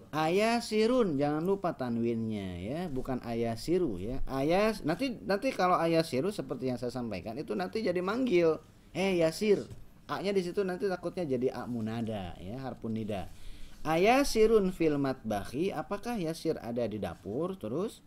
Ayasirun 0.10 1.22
jangan 1.22 1.46
lupa 1.46 1.74
tanwinnya 1.78 2.50
ya. 2.62 2.80
Bukan 2.90 3.22
ayasiru 3.26 3.98
ya. 3.98 4.22
Ayas 4.30 4.82
nanti 4.86 5.18
nanti 5.26 5.54
kalau 5.54 5.78
ayasiru 5.78 6.30
seperti 6.34 6.70
yang 6.70 6.78
saya 6.82 6.94
sampaikan 6.94 7.38
itu 7.38 7.54
nanti 7.58 7.82
jadi 7.82 8.02
manggil. 8.02 8.62
Eh 8.94 9.22
yasir. 9.22 9.66
A 10.10 10.22
nya 10.26 10.34
di 10.34 10.42
situ 10.42 10.66
nanti 10.66 10.90
takutnya 10.90 11.26
jadi 11.26 11.54
a 11.54 11.70
munada 11.70 12.34
ya 12.42 12.58
harpun 12.66 12.98
nida 12.98 13.30
ayasirun 13.86 14.76
fil 14.76 15.00
matbahi 15.00 15.72
apakah 15.72 16.20
yasir 16.20 16.60
ada 16.60 16.84
di 16.90 17.00
dapur? 17.00 17.56
Terus 17.56 18.04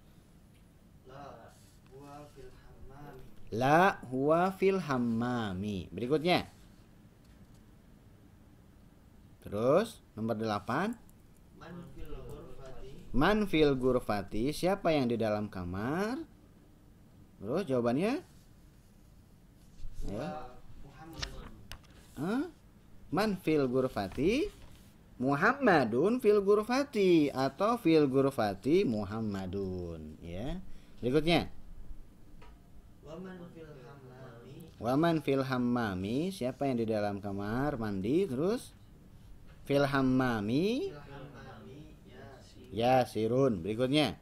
la 1.08 1.54
huwa 1.92 2.26
fil 2.36 2.50
hammami 2.50 3.22
la 3.52 4.00
huwa 4.08 4.48
fil 4.56 4.80
hammami. 4.80 5.92
Berikutnya. 5.92 6.48
Terus 9.44 10.00
nomor 10.16 10.40
8 10.40 10.96
man 11.60 11.76
fil 11.92 12.14
ghurfati. 12.16 12.90
Man 13.12 13.38
fil 13.44 13.72
gurfati 13.76 14.42
Siapa 14.54 14.94
yang 14.96 15.10
di 15.10 15.20
dalam 15.20 15.52
kamar? 15.52 16.16
Terus 17.42 17.68
jawabannya? 17.68 18.22
Ya. 20.08 20.28
Hah? 22.16 22.48
Man 23.12 23.36
fil 23.42 23.68
gurfati 23.68 24.48
Muhammadun 25.20 26.22
fil 26.22 26.40
gurfati 26.40 27.28
Atau 27.28 27.76
fil 27.82 28.08
gurfati 28.08 28.88
Muhammadun. 28.88 30.22
Ya. 30.22 30.62
Berikutnya 31.02 31.50
wa 33.01 33.01
man 33.01 33.01
fil 33.01 33.01
hammami 33.01 33.01
Waman 34.82 35.22
fil 35.22 35.46
hammami. 35.46 36.34
Siapa 36.34 36.66
yang 36.66 36.82
di 36.82 36.86
dalam 36.90 37.22
kamar? 37.22 37.78
Mandi 37.78 38.26
Terus? 38.26 38.74
Fil 39.62 39.86
hammami. 39.86 40.90
Hammami 40.90 41.78
yasir 42.74 43.30
Yasirun 43.30 43.62
Berikutnya. 43.62 44.18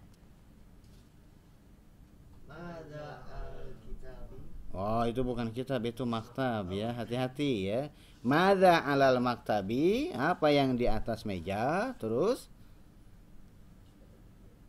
Oh 4.70 5.02
itu 5.02 5.20
bukan 5.26 5.50
kitab 5.50 5.82
itu 5.82 6.06
maktab 6.06 6.70
ya. 6.70 6.94
Hati-hati 6.94 7.52
ya. 7.66 7.80
Mada 8.20 8.84
alal 8.84 9.18
maktabi. 9.18 10.12
Apa 10.12 10.52
yang 10.52 10.76
di 10.76 10.86
atas 10.86 11.24
meja? 11.24 11.96
Terus? 11.96 12.52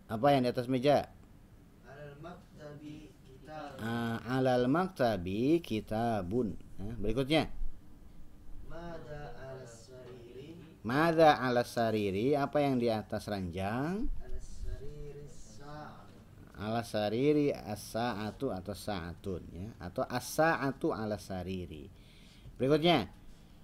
Apa 0.08 0.34
yang 0.34 0.48
di 0.48 0.50
atas 0.50 0.66
meja? 0.72 1.12
Ah, 3.82 4.22
alal 4.38 4.70
maktabi 4.70 5.58
kitabun. 5.58 6.54
Nah, 6.78 6.94
berikutnya. 7.02 7.50
Mada 8.70 9.34
al 9.42 9.66
sariri. 9.66 10.54
Mada 10.86 11.42
alas 11.42 11.74
sariri 11.74 12.38
apa 12.38 12.62
yang 12.62 12.78
di 12.78 12.94
atas 12.94 13.26
ranjang? 13.26 14.06
al 14.06 14.38
sariri 14.38 15.26
Alas 16.62 16.94
sariri 16.94 17.50
as-sa'atu 17.50 18.54
atau 18.54 18.78
sa'atun 18.78 19.44
ya. 19.50 19.68
Atau 19.82 20.06
as-sa'atu 20.06 20.94
alas 20.94 21.26
sariri. 21.26 21.90
Berikutnya. 22.62 23.10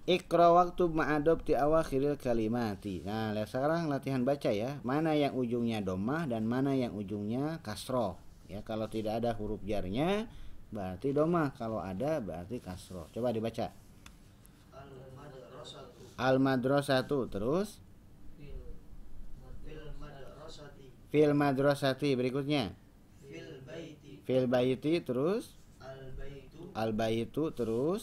Ikra 0.08 0.50
waktu 0.50 0.88
ma'adobti 0.88 1.54
awakhiril 1.54 2.18
kalimati. 2.18 3.06
Nah 3.06 3.30
sekarang 3.46 3.86
latihan 3.86 4.26
baca 4.26 4.50
ya. 4.50 4.82
Mana 4.82 5.14
yang 5.14 5.38
ujungnya 5.38 5.78
domah 5.78 6.26
dan 6.26 6.42
mana 6.48 6.74
yang 6.74 6.96
ujungnya 6.96 7.62
kasroh 7.62 8.18
Ya 8.48 8.64
kalau 8.64 8.88
tidak 8.88 9.20
ada 9.20 9.36
huruf 9.36 9.60
jarnya 9.60 10.24
Berarti 10.68 11.16
domah 11.16 11.52
Kalau 11.56 11.80
ada 11.80 12.20
berarti 12.20 12.60
kasroh. 12.60 13.08
Coba 13.12 13.32
dibaca. 13.32 13.72
Al 16.18 16.36
madrasatu 16.42 17.30
terus? 17.30 17.80
Fil 21.08 21.32
madrasati. 21.32 22.12
Berikutnya. 22.12 22.76
Fil 23.24 23.64
baiti. 23.64 24.12
Fil 24.28 24.44
baiti 24.44 25.00
terus? 25.00 25.56
Al 26.76 26.92
baitu 26.92 27.48
Al 27.48 27.54
terus? 27.56 28.02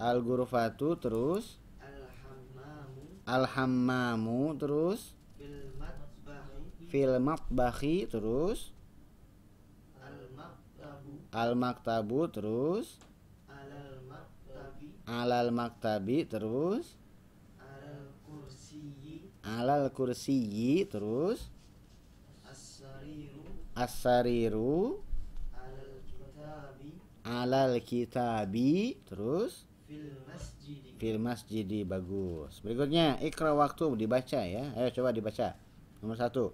Al 0.00 0.18
ghurfatu 0.24 0.96
terus? 0.96 1.60
Al 1.84 2.08
hammamu 2.08 3.02
Al 3.28 3.44
hammamu 3.44 4.42
terus? 4.56 5.00
Fil 5.36 5.68
matbahi 5.76 6.88
Fil 6.88 7.14
matbahi. 7.20 7.96
Terus 8.08 8.72
Al 11.30 11.54
maktabu 11.54 12.26
terus? 12.26 12.98
Alal 13.46 14.02
maktabi 14.10 14.86
alal 15.06 15.48
maktabi 15.54 16.18
terus? 16.26 16.98
Alal 17.62 18.10
kursiyi 18.26 19.30
alal 19.46 19.94
kursiyi 19.94 20.90
terus? 20.90 21.46
As-sariru. 22.42 23.46
As-sariru 23.78 24.98
alal 25.54 26.02
kitabi 26.02 26.90
alal 27.22 27.72
kitabi 27.78 28.98
terus? 29.06 29.70
Fil 29.86 30.18
masjidi 30.26 30.90
fil 30.98 31.18
masjidi 31.22 31.80
bagus. 31.86 32.58
Berikutnya 32.58 33.22
ikra 33.22 33.54
waktu 33.54 33.86
dibaca 33.94 34.42
ya. 34.42 34.74
Ayo 34.74 34.90
coba 34.98 35.14
dibaca. 35.14 35.54
Nomor 36.02 36.18
satu 36.18 36.50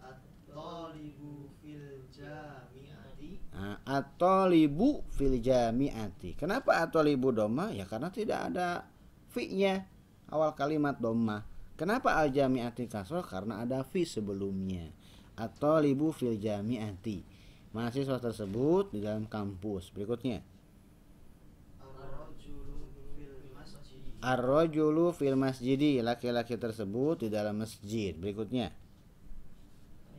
at-talibu 0.00 1.52
fil 1.60 2.08
jami'ati 2.12 3.44
Nah, 3.56 3.80
atolibu 3.88 5.00
fil 5.16 5.40
jami'ati. 5.40 6.36
Kenapa 6.36 6.84
atolibu 6.84 7.32
doma? 7.32 7.72
Ya 7.72 7.88
karena 7.88 8.12
tidak 8.12 8.52
ada 8.52 8.84
fi-nya 9.32 9.88
awal 10.28 10.52
kalimat 10.52 11.00
doma. 11.00 11.40
Kenapa 11.80 12.20
al 12.20 12.36
jami'ati 12.36 12.84
kasroh? 12.84 13.24
Karena 13.24 13.64
ada 13.64 13.80
fi 13.80 14.04
sebelumnya. 14.04 14.92
Atolibu 15.40 16.12
fil 16.12 16.36
jami'ati. 16.36 17.24
Mahasiswa 17.72 18.20
tersebut 18.20 18.92
di 18.92 19.00
dalam 19.00 19.24
kampus. 19.24 19.88
Berikutnya. 19.88 20.44
Ar-rajulu 24.20 25.12
fil 25.12 25.36
masjidi. 25.36 26.00
Laki-laki 26.00 26.56
tersebut 26.56 27.24
di 27.24 27.28
dalam 27.32 27.60
masjid. 27.60 28.16
Berikutnya. 28.16 28.72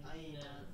aina 0.05 0.69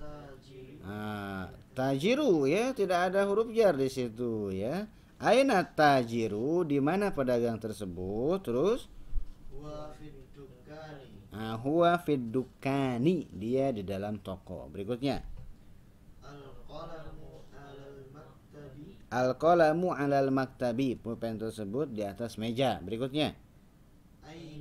tajiru 0.00 0.80
Ah, 0.84 1.52
tajiru 1.74 2.46
ya, 2.46 2.72
tidak 2.72 3.12
ada 3.12 3.26
huruf 3.26 3.50
jar 3.50 3.74
di 3.74 3.90
situ 3.90 4.54
ya. 4.54 4.86
Aina 5.18 5.62
tajiru? 5.66 6.62
Di 6.62 6.78
mana 6.78 7.10
pedagang 7.10 7.58
tersebut? 7.58 8.38
Terus? 8.46 8.86
Ah, 11.34 11.58
huwa 11.58 11.98
fid 11.98 12.30
dukani, 12.30 13.26
dia 13.34 13.74
di 13.74 13.82
dalam 13.82 14.22
toko. 14.22 14.70
Berikutnya, 14.70 15.18
al-qalamu 16.22 17.42
alal 17.50 18.06
maktabi 18.14 18.94
al-qalamu 19.10 19.90
'alal 19.90 20.30
maktabi, 20.30 20.94
pulpen 20.94 21.34
tersebut 21.42 21.90
di 21.90 22.06
atas 22.06 22.38
meja. 22.38 22.78
Berikutnya, 22.78 23.34
aina 24.22 24.53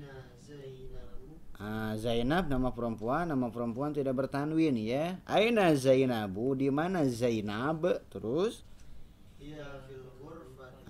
ah, 1.64 1.94
Zainab 1.96 2.52
nama 2.52 2.76
perempuan, 2.76 3.32
nama 3.32 3.48
perempuan 3.48 3.96
tidak 3.96 4.20
bertanwin 4.20 4.76
ya. 4.76 5.24
Aina 5.24 5.72
Zainabu, 5.72 6.52
di 6.60 6.68
mana 6.68 7.08
Zainab? 7.08 7.88
Terus 8.12 8.68
hiya 9.40 9.88
fil 9.88 10.04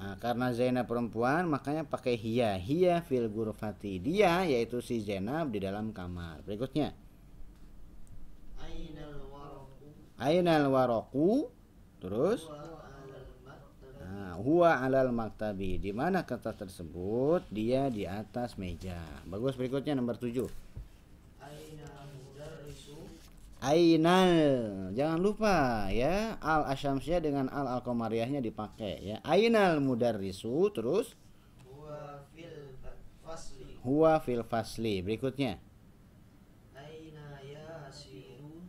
Nah, 0.03 0.20
karena 0.20 0.51
Zainab 0.51 0.92
perempuan 0.92 1.48
makanya 1.48 1.88
pakai 1.88 2.20
hiya. 2.20 2.60
Hiya 2.60 3.00
fil 3.08 3.32
gurfati. 3.32 4.03
Dia 4.03 4.44
yaitu 4.44 4.84
si 4.84 5.00
Zainab 5.00 5.56
di 5.56 5.63
dalam 5.63 5.96
kamar. 5.96 6.44
Berikutnya. 6.44 6.92
Ainal 10.20 10.68
waroku. 10.68 11.48
Terus. 12.03 12.51
maktabi 12.51 12.84
Nah, 14.03 14.36
huwa 14.44 14.84
alal 14.84 15.15
maktabi. 15.15 15.80
Di 15.80 15.96
mana 15.96 16.27
kata 16.27 16.51
tersebut? 16.51 17.48
Dia 17.48 17.88
di 17.88 18.03
atas 18.03 18.60
meja. 18.60 19.00
Bagus 19.24 19.56
berikutnya 19.56 19.96
nomor 19.96 20.20
7. 20.20 20.51
aina 21.39 22.12
mudarrisu 22.12 23.08
Ainal. 23.63 24.36
Jangan 24.91 25.20
lupa 25.24 25.88
ya. 25.88 26.36
Al 26.43 26.67
asyamsiyah 26.75 27.24
dengan 27.24 27.48
al 27.48 27.72
al 27.72 27.79
qamariyahnya 27.79 28.43
dipakai 28.43 29.00
ya. 29.00 29.17
Ainal 29.24 29.79
mudarrisu. 29.79 30.67
Terus. 30.75 31.15
huwa 31.63 32.27
fil 32.36 32.75
fasli 33.24 33.79
Huwa 33.79 34.20
fil 34.20 34.43
fasli. 34.43 35.00
Berikutnya. 35.00 35.63
aina 36.75 37.39
yasiru 37.39 38.67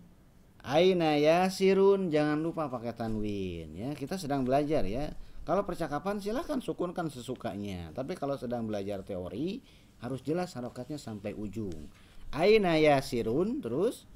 Aina 0.63 1.11
yasirun 1.19 2.15
jangan 2.15 2.39
lupa 2.39 2.71
pakai 2.71 2.95
tanwin 2.95 3.75
ya 3.75 3.91
kita 3.99 4.15
sedang 4.15 4.47
belajar 4.47 4.87
ya 4.87 5.11
kalau 5.45 5.67
percakapan 5.67 6.23
silahkan 6.23 6.63
sukunkan 6.63 7.11
sesukanya 7.13 7.93
tapi 7.93 8.15
kalau 8.17 8.39
sedang 8.39 8.65
belajar 8.65 9.03
teori 9.05 9.61
harus 10.01 10.25
jelas 10.25 10.55
harokatnya 10.57 10.97
sampai 10.97 11.35
ujung 11.37 11.91
Aina 12.33 12.81
yasirun 12.81 13.61
terus 13.61 14.09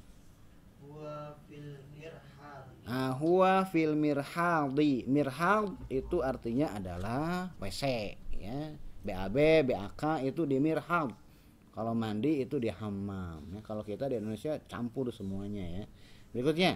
fil 1.47 1.77
mirhal 1.93 2.63
ah, 2.87 3.11
huwa 3.15 3.65
fil 3.67 3.95
mirhaldi 3.95 5.05
mirhal 5.05 5.77
itu 5.91 6.21
artinya 6.23 6.73
adalah 6.75 7.53
WC 7.59 7.83
ya. 8.35 8.75
BAB 8.99 9.71
BAK 9.71 10.27
itu 10.27 10.43
di 10.43 10.59
mirhal 10.59 11.15
kalau 11.79 11.95
mandi 11.95 12.43
itu 12.43 12.59
di 12.59 12.67
hammam 12.67 13.55
ya. 13.55 13.63
Kalau 13.63 13.87
kita 13.87 14.11
di 14.11 14.19
Indonesia 14.19 14.59
campur 14.67 15.15
semuanya 15.15 15.63
ya. 15.63 15.83
Berikutnya. 16.35 16.75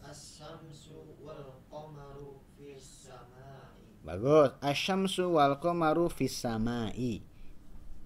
As-samsu 0.00 1.20
wal 1.20 1.60
qamaru 1.68 2.40
fis 2.56 3.04
samai. 3.04 3.76
Bagus. 4.00 4.56
Asyamsu 4.64 5.36
wal 5.36 5.60
qamaru 5.60 6.08
fis 6.08 6.32
samai. 6.32 7.20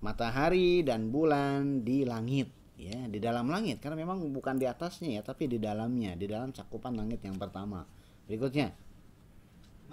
Matahari 0.02 0.82
dan 0.82 1.14
bulan 1.14 1.86
di 1.86 2.02
langit 2.02 2.50
ya, 2.80 3.04
di 3.04 3.20
dalam 3.20 3.52
langit 3.52 3.84
karena 3.84 4.00
memang 4.00 4.24
bukan 4.32 4.56
di 4.56 4.64
atasnya 4.64 5.20
ya, 5.20 5.22
tapi 5.22 5.44
di 5.44 5.60
dalamnya, 5.60 6.16
di 6.16 6.24
dalam 6.24 6.48
cakupan 6.56 6.96
langit 6.96 7.20
yang 7.20 7.36
pertama. 7.36 7.84
Berikutnya, 8.24 8.72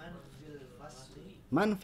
man 0.00 0.16
fil 0.40 0.62
fasli 0.80 1.28
man 1.52 1.76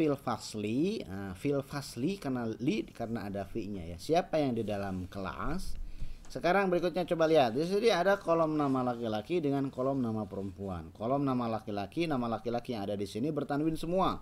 fil 1.37 1.61
fasli, 1.61 2.12
karena 2.17 2.49
li 2.61 2.88
karena 2.88 3.29
ada 3.29 3.45
fi-nya 3.45 3.85
ya. 3.85 3.99
Siapa 4.01 4.40
yang 4.40 4.57
di 4.57 4.64
dalam 4.64 5.05
kelas? 5.09 5.85
Sekarang 6.29 6.67
berikutnya 6.67 7.07
coba 7.07 7.31
lihat. 7.31 7.55
Di 7.55 7.62
sini 7.62 7.95
ada 7.95 8.19
kolom 8.19 8.59
nama 8.59 8.83
laki-laki 8.83 9.38
dengan 9.38 9.71
kolom 9.71 10.03
nama 10.03 10.27
perempuan. 10.27 10.90
Kolom 10.90 11.23
nama 11.23 11.47
laki-laki, 11.47 12.11
nama 12.11 12.27
laki-laki 12.27 12.75
yang 12.75 12.90
ada 12.90 12.97
di 12.99 13.07
sini 13.07 13.31
bertanwin 13.31 13.79
semua. 13.79 14.19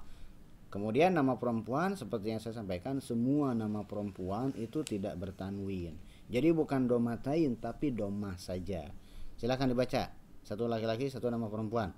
Kemudian 0.72 1.12
nama 1.12 1.36
perempuan 1.36 1.92
seperti 2.00 2.32
yang 2.32 2.40
saya 2.40 2.56
sampaikan 2.56 2.96
semua 2.96 3.52
nama 3.52 3.84
perempuan 3.84 4.56
itu 4.56 4.80
tidak 4.80 5.20
bertanwin. 5.20 6.00
Jadi 6.32 6.48
bukan 6.48 6.88
domatain 6.88 7.60
tapi 7.60 7.92
domah 7.92 8.40
saja. 8.40 8.88
Silakan 9.36 9.76
dibaca. 9.76 10.08
Satu 10.40 10.64
laki-laki, 10.64 11.12
satu 11.12 11.28
nama 11.28 11.52
perempuan. 11.52 11.92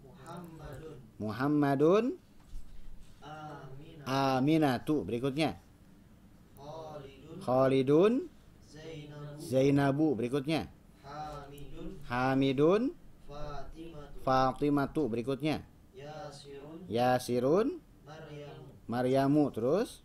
muhammadun 0.00 0.96
Muhammadun 1.20 2.04
aminah 4.08 4.80
Aminatu. 4.80 5.04
Berikutnya. 5.04 5.60
khalidun 6.56 7.36
Khalidun 7.44 8.12
zainabu 8.64 9.36
Zainabu. 9.36 10.08
Berikutnya. 10.16 10.60
hamidun 11.04 12.00
Hamidun 12.08 12.82
fatimatu 13.28 14.16
Fatimatu. 14.24 15.02
Berikutnya. 15.12 15.60
yasirun 15.92 16.88
Yasirun 16.88 17.81
Maryamu. 18.88 19.50
Terus. 19.54 20.02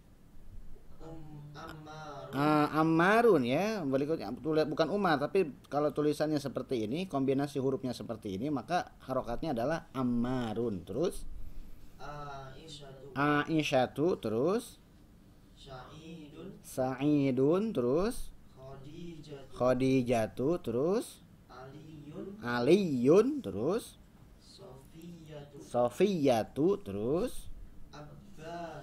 Ah, 2.35 2.69
Ammarun 2.83 3.47
ya. 3.47 3.81
Berikutnya 3.81 4.29
bukan 4.67 4.87
Umar 4.91 5.17
tapi 5.17 5.47
kalau 5.71 5.89
tulisannya 5.95 6.37
seperti 6.37 6.85
ini 6.85 7.07
kombinasi 7.07 7.57
hurufnya 7.57 7.95
seperti 7.95 8.35
ini 8.35 8.51
maka 8.51 8.93
harokatnya 9.07 9.55
adalah 9.55 9.87
Ammarun 9.95 10.83
terus? 10.83 11.23
Aisyatu 13.17 14.21
terus? 14.21 14.77
Sa'idun. 15.57 16.61
Sa'idun 16.61 17.63
terus? 17.73 18.29
Khadijatu. 18.53 19.53
Khadijatu 19.57 20.49
terus? 20.61 21.05
Aliyun. 21.49 22.37
Aliyun 22.45 23.27
terus? 23.41 23.97
Sofiyatu. 24.37 25.57
Sofiyatu 25.65 26.67
terus 26.85 27.46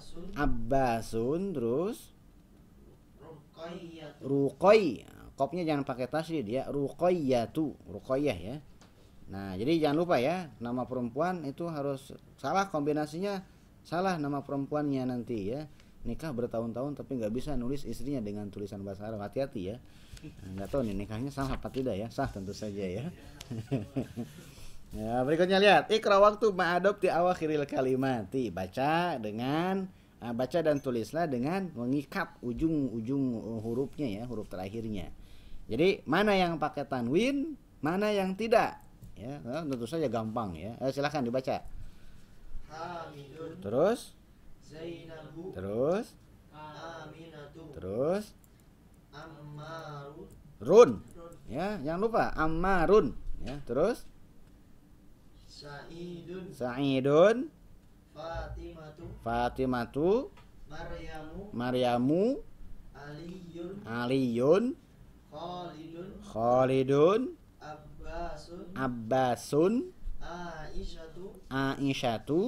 abbasun. 0.04 0.24
Abbasun 0.36 1.42
terus? 1.56 1.98
Ruqayyatu 3.22 4.20
Ruqoy 4.20 4.84
kopnya 5.34 5.62
jangan 5.66 5.82
pakai 5.82 6.06
tasdid 6.06 6.46
ya. 6.46 6.68
Ruqoyyatu 6.70 7.90
Ruqoyyah 7.90 8.38
ya. 8.38 8.56
Nah 9.30 9.56
jadi 9.56 9.88
jangan 9.88 9.96
lupa 10.04 10.16
ya 10.20 10.52
nama 10.60 10.84
perempuan 10.86 11.42
itu 11.48 11.66
harus 11.66 12.14
salah 12.38 12.68
kombinasinya 12.68 13.42
salah 13.82 14.20
nama 14.20 14.44
perempuannya 14.44 15.08
nanti 15.08 15.50
ya. 15.50 15.66
Nikah 16.04 16.36
bertahun-tahun 16.36 17.00
tapi 17.00 17.16
nggak 17.16 17.32
bisa 17.32 17.56
nulis 17.56 17.88
istrinya 17.88 18.20
dengan 18.20 18.52
tulisan 18.52 18.84
bahasa 18.84 19.08
Arab. 19.08 19.24
Hati-hati 19.24 19.72
ya. 19.72 19.76
Nah, 20.24 20.50
nggak 20.60 20.68
tahu 20.72 20.84
nih 20.84 20.96
nikahnya 20.96 21.32
sah 21.32 21.48
apa 21.48 21.68
tidak 21.72 21.96
ya? 21.96 22.08
Sah 22.12 22.28
tentu 22.28 22.52
saja 22.56 22.80
ya 22.80 23.04
ya 24.94 25.26
berikutnya 25.26 25.58
lihat. 25.58 25.90
Ikra 25.90 26.22
waktu 26.22 26.54
ma'adopti 26.54 27.10
awakhiril 27.10 27.66
kalimati. 27.66 28.48
Baca 28.48 29.18
dengan 29.18 29.90
ah, 30.22 30.30
baca 30.30 30.58
dan 30.62 30.78
tulislah 30.78 31.26
dengan 31.26 31.68
mengikat 31.74 32.38
ujung-ujung 32.40 33.24
hurufnya 33.60 34.22
ya 34.22 34.22
huruf 34.24 34.46
terakhirnya. 34.46 35.10
Jadi 35.66 36.06
mana 36.06 36.38
yang 36.38 36.56
pakai 36.56 36.86
tanwin 36.86 37.58
mana 37.82 38.14
yang 38.14 38.38
tidak. 38.38 38.80
Ya 39.18 39.42
eh, 39.42 39.62
tentu 39.66 39.86
saja 39.90 40.06
gampang 40.06 40.54
ya. 40.54 40.78
Eh, 40.78 40.90
silahkan 40.94 41.26
dibaca. 41.26 41.60
Hamidun. 42.70 43.60
Terus? 43.60 44.14
Zainabu. 44.64 45.52
Terus? 45.54 46.06
Aminatu. 46.50 47.62
Terus? 47.76 48.24
Run. 50.64 51.04
Ya 51.46 51.76
jangan 51.84 52.00
lupa. 52.00 52.24
Ammarun. 52.32 53.12
Ya 53.44 53.60
terus 53.68 54.08
sa'idun. 55.54 56.44
Sa'idun. 56.50 57.36
Fatimatu. 58.10 59.04
Fatimatu. 59.22 60.10
Maryamu. 60.66 61.40
Maryamu. 61.54 62.24
Aliyun. 62.94 63.74
Aliyun. 63.86 64.64
Khalidun. 65.30 66.08
Khalidun. 66.26 67.22
Abbasun. 67.62 68.66
Abbasun. 68.74 69.74
Aisyatu 70.18 71.24
Aisyatu 71.50 72.40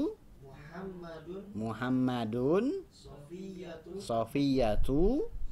Muhammadun. 0.43 1.45
Muhammadun. 1.55 2.65
Sofiyatu. 2.91 3.91
Sofiyatu. 4.03 5.03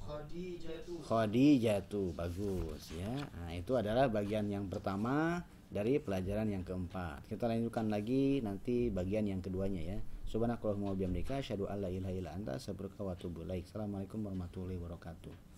Khadijatu. 0.02 0.94
Khadijatu. 1.06 2.02
Bagus 2.18 2.90
ya. 2.94 3.14
Nah 3.38 3.50
itu 3.54 3.78
adalah 3.78 4.10
bagian 4.10 4.50
yang 4.50 4.66
pertama 4.66 5.42
dari 5.74 5.98
pelajaran 5.98 6.46
yang 6.54 6.62
keempat. 6.62 7.26
Kita 7.26 7.50
lanjutkan 7.50 7.90
lagi 7.90 8.38
nanti 8.38 8.94
bagian 8.94 9.26
yang 9.26 9.42
keduanya 9.42 9.82
ya. 9.82 9.98
Subhanakallahumma 10.30 10.94
wa 10.94 10.96
bihamdika 10.96 11.42
asyhadu 11.42 11.66
an 11.66 11.82
la 11.82 11.90
ilaha 11.90 12.14
illa 12.14 12.30
anta 12.30 12.54
astaghfiruka 12.54 13.02
wa 13.02 13.18
atubu 13.18 13.42
ilaik. 13.42 13.66
Assalamualaikum 13.66 14.22
warahmatullahi 14.22 14.78
wabarakatuh 14.78 15.53